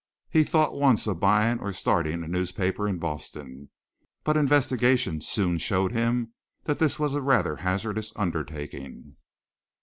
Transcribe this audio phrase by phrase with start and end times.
[0.31, 3.69] He thought once of buying or starting a newspaper in Boston,
[4.23, 9.17] but investigation soon showed him that this was a rather hazardous undertaking.